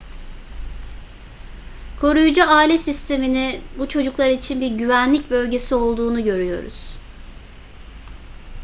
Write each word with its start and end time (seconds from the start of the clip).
koruyucu 1.99 2.43
aile 2.43 2.77
sistemi'ni 2.77 3.61
bu 3.77 3.87
çocuklar 3.89 4.29
için 4.29 4.61
bir 4.61 4.71
güvenlik 4.77 5.29
bölgesi 5.29 5.75
olduğunu 5.75 6.23
görüyoruz 6.23 6.95